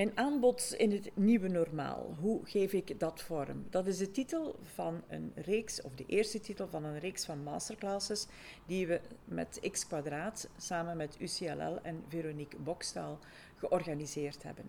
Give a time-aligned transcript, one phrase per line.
[0.00, 2.16] Mijn aanbod in het nieuwe normaal.
[2.20, 3.66] Hoe geef ik dat vorm?
[3.70, 7.42] Dat is de titel van een reeks, of de eerste titel van een reeks van
[7.42, 8.26] masterclasses
[8.66, 13.18] die we met X Kwadraat samen met UCLL en Veronique Bokstaal
[13.56, 14.64] georganiseerd hebben.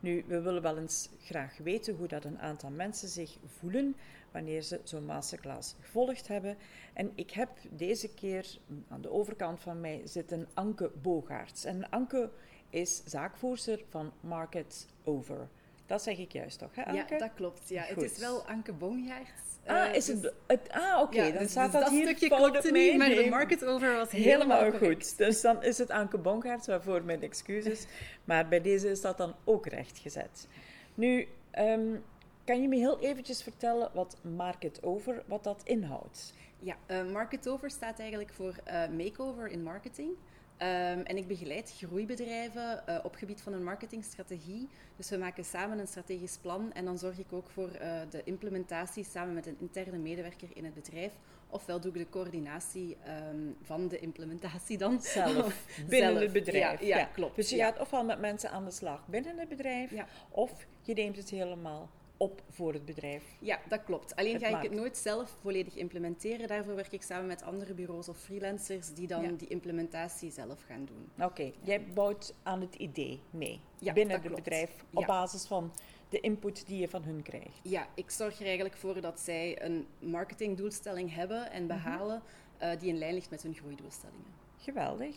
[0.00, 3.96] Nu, we willen wel eens graag weten hoe dat een aantal mensen zich voelen
[4.30, 6.56] wanneer ze zo'n masterclass gevolgd hebben.
[6.92, 8.58] En ik heb deze keer
[8.88, 11.64] aan de overkant van mij zitten Anke Bogaerts.
[11.64, 12.30] En Anke
[12.70, 15.48] is zaakvoerster van Market Over.
[15.86, 17.14] Dat zeg ik juist toch, hè Anke?
[17.14, 17.68] Ja, dat klopt.
[17.68, 17.82] Ja.
[17.82, 19.48] Het is wel Anke Boomgaerts.
[19.66, 22.96] Ah, is het, het, ah oké, dan dus- staat dus dat hier stukje niet, mij.
[22.96, 25.18] maar de market over was Helemaal helemaal goed.
[25.18, 27.86] Dus dan is het Anke Bongaerts, waarvoor mijn excuses.
[28.24, 30.48] Maar bij deze is dat dan ook rechtgezet.
[30.94, 31.96] Nu, ehm,
[32.44, 36.34] kan je me heel eventjes vertellen wat Market Over, wat dat inhoudt?
[36.58, 40.10] Ja, eh, Market Over staat eigenlijk voor eh, Makeover in Marketing.
[40.58, 44.68] Ehm, en ik begeleid groeibedrijven uh, op gebied van een marketingstrategie.
[44.96, 48.22] Dus we maken samen een strategisch plan en dan zorg ik ook voor uh, de
[48.24, 51.12] implementatie samen met een interne medewerker in het bedrijf.
[51.50, 52.96] Ofwel doe ik de coördinatie
[53.30, 55.00] um, van de implementatie dan.
[55.02, 56.22] Zelf, binnen Zelf.
[56.22, 56.80] het bedrijf.
[56.80, 57.36] Ja, ja, klopt.
[57.36, 57.66] Dus je ja.
[57.66, 59.92] gaat ofwel met mensen aan de slag binnen het bedrijf,
[60.28, 63.24] of je neemt het helemaal op voor het bedrijf.
[63.38, 64.16] Ja, dat klopt.
[64.16, 66.48] Alleen Het ga ik het nooit zelf volledig implementeren.
[66.48, 69.30] Daarvoor werk ik samen met andere bureaus of freelancers die dan Ja.
[69.30, 71.26] die implementatie zelf gaan doen.
[71.26, 75.72] Oké, jij bouwt aan het idee mee Ja, binnen het bedrijf op basis van
[76.08, 77.58] de input die je van hun krijgt.
[77.62, 81.50] Ja, ik zorg er eigenlijk voor dat zij een marketingdoelstelling hebben Mhm.
[81.52, 82.22] en behalen
[82.58, 84.32] eh, die in lijn ligt met hun groeidoelstellingen.
[84.58, 85.16] Geweldig.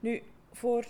[0.00, 0.84] Nu, voor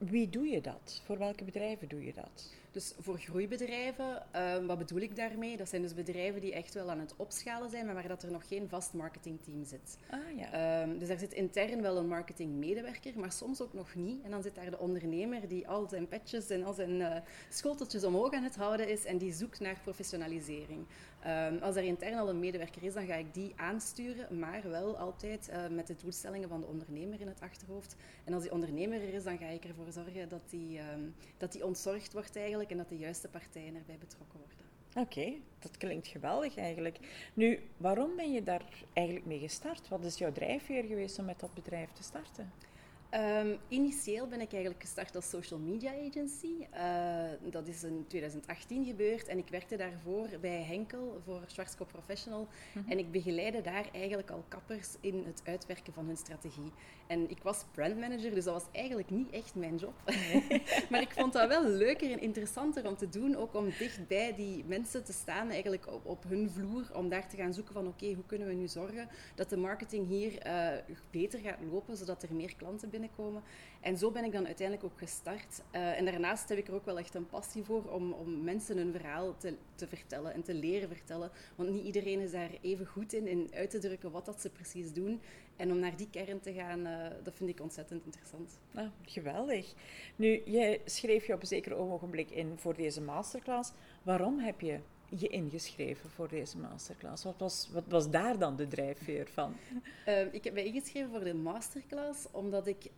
[0.00, 1.02] wie doe je dat?
[1.04, 2.50] Voor welke bedrijven doe je dat?
[2.72, 5.56] Dus voor groeibedrijven, eh, wat bedoel ik daarmee?
[5.56, 8.30] Dat zijn dus bedrijven die echt wel aan het opschalen zijn, maar waar dat er
[8.30, 9.98] nog geen vast marketingteam zit.
[10.10, 10.52] Ah ja.
[10.52, 14.22] Ehm, dus daar zit intern wel een marketingmedewerker, maar soms ook nog niet.
[14.22, 18.04] En dan zit daar de ondernemer die al zijn petjes en al zijn eh, schoteltjes
[18.04, 20.86] omhoog aan het houden is en die zoekt naar professionalisering.
[21.22, 24.98] Ehm, als er intern al een medewerker is, dan ga ik die aansturen, maar wel
[24.98, 27.96] altijd eh, met de doelstellingen van de ondernemer in het achterhoofd.
[28.24, 31.00] En als die ondernemer er is, dan ga ik ervoor zorgen dat die, ehm,
[31.36, 34.68] dat die ontzorgd wordt eigenlijk en dat de juiste partijen erbij betrokken worden.
[34.94, 36.98] Oké, dat klinkt geweldig eigenlijk.
[37.34, 39.88] Nu, waarom ben je daar eigenlijk mee gestart?
[39.88, 42.52] Wat is jouw drijfveer geweest om met dat bedrijf te starten?
[43.10, 46.66] Ehm, initieel ben ik eigenlijk gestart als social media agency.
[46.70, 52.48] Eh, dat is in 2018 gebeurd en ik werkte daarvoor bij Henkel voor Schwarzkopf Professional.
[52.88, 56.72] En ik begeleidde daar eigenlijk al kappers in het uitwerken van hun strategie.
[57.06, 59.94] En ik was brandmanager, dus dat was eigenlijk niet echt mijn job.
[60.90, 64.34] maar ik vond dat wel leuker en interessanter om te doen, ook om dicht bij
[64.34, 67.86] die mensen te staan, eigenlijk op, op hun vloer, om daar te gaan zoeken van
[67.86, 70.68] oké, hoe kunnen we nu zorgen dat de marketing hier eh,
[71.10, 73.42] beter gaat lopen, zodat er meer klanten binnenkomen.
[73.80, 75.62] En zo ben ik dan uiteindelijk ook gestart.
[75.70, 78.76] Eh, en daarnaast heb ik er ook wel echt een passie voor om, om mensen
[78.76, 81.30] hun verhaal te, te vertellen en te leren vertellen.
[81.56, 84.50] Want niet iedereen is daar even goed in, in uit te drukken wat dat ze
[84.50, 85.20] precies doen.
[85.56, 88.58] En om naar die kern te gaan, eh, dat vind ik ontzettend interessant.
[88.74, 89.74] Ah, geweldig.
[90.16, 93.72] Nu, je schreef je op een zeker ogenblik in voor deze masterclass.
[94.02, 94.78] Waarom heb je
[95.16, 97.24] je ingeschreven voor deze masterclass?
[97.24, 99.54] Wat was, wat was daar dan de drijfveer van?
[100.08, 102.90] Uh, ik heb mij ingeschreven voor de masterclass omdat ik,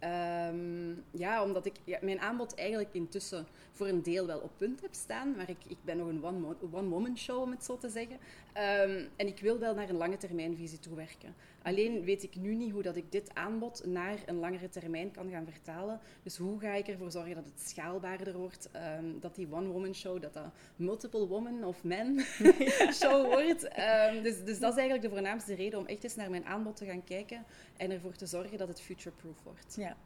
[0.48, 4.94] um, ja, omdat ik mijn aanbod eigenlijk intussen voor een deel wel op punt heb
[4.94, 5.36] staan.
[5.36, 8.16] Maar ik, ik ben nog een one-woman one show, om het zo te zeggen.
[8.16, 11.34] Um, en ik wil wel naar een lange termijn visie toe werken.
[11.62, 15.30] Alleen weet ik nu niet hoe dat ik dit aanbod naar een langere termijn kan
[15.30, 16.00] gaan vertalen.
[16.22, 18.68] Dus hoe ga ik ervoor zorgen dat het schaalbaarder wordt?
[18.98, 20.44] Um, dat die one-woman show, dat dat
[20.76, 22.20] multiple woman of men
[23.00, 23.64] show wordt.
[23.64, 26.76] Um, dus, dus dat is eigenlijk de voornaamste reden om echt eens naar mijn aanbod
[26.76, 27.44] te gaan kijken
[27.76, 29.74] en ervoor te zorgen dat het future-proof wordt.
[29.76, 29.96] Ja.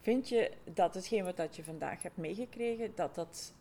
[0.00, 3.52] Vind je dat hetgeen wat dat je vandaag hebt meegekregen, dat dat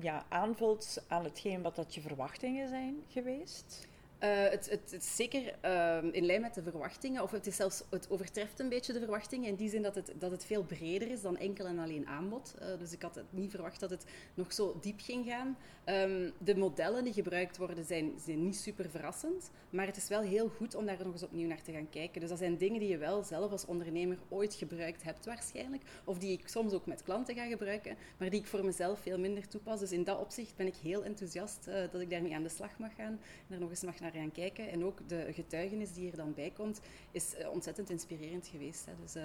[0.00, 3.88] ja, aanvult aan hetgeen wat dat je verwachtingen zijn geweest?
[4.24, 7.82] Uh, het, het, is zeker uh, in lijn met de verwachtingen, of het, is zelfs,
[7.90, 11.10] het overtreft een beetje de verwachtingen in die zin dat het, dat het veel breder
[11.10, 12.54] is dan enkel en alleen aanbod.
[12.60, 14.04] Uh, dus ik had het niet verwacht dat het
[14.34, 15.56] nog zo diep ging gaan.
[15.86, 20.20] Um, de modellen die gebruikt worden zijn, zijn niet super verrassend, maar het is wel
[20.20, 22.20] heel goed om daar nog eens opnieuw naar te gaan kijken.
[22.20, 26.18] Dus dat zijn dingen die je wel zelf als ondernemer ooit gebruikt hebt waarschijnlijk, of
[26.18, 29.48] die ik soms ook met klanten ga gebruiken, maar die ik voor mezelf veel minder
[29.48, 29.80] toepas.
[29.80, 32.78] Dus in dat opzicht ben ik heel enthousiast uh, dat ik daarmee aan de slag
[32.78, 34.70] mag gaan en er nog eens mag naar gaan kijken.
[34.70, 36.80] En ook de getuigenis die er dan bij komt,
[37.10, 38.86] is uh, ontzettend inspirerend geweest.
[38.86, 38.92] Hè.
[39.02, 39.22] Dus uh,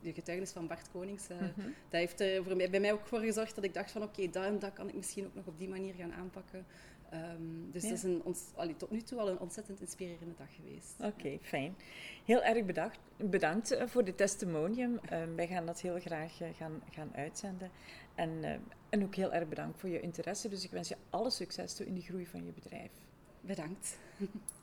[0.00, 1.74] de, getuigenis van Bart Konings, uh, mm -hmm.
[1.88, 4.10] dat heeft er voor mij, bij mij ook voor gezorgd dat ik dacht van oké,
[4.10, 6.66] okay, dat en dat kan ik misschien ook nog op die manier gaan aanpakken.
[7.14, 7.88] Um, dus ja.
[7.88, 8.22] dat is een,
[8.54, 10.94] allee, tot nu toe al een ontzettend inspirerende dag geweest.
[10.98, 11.74] Oké, okay, fijn.
[12.24, 15.00] Heel erg bedacht, bedankt voor de testimonium.
[15.12, 17.70] Um, wij gaan dat heel graag gaan, gaan uitzenden.
[18.14, 18.54] En, eh,
[18.88, 20.48] en ook heel erg bedankt voor je interesse.
[20.48, 22.90] Dus ik wens je alle succes toe in de groei van je bedrijf.
[23.42, 23.96] Bedankt.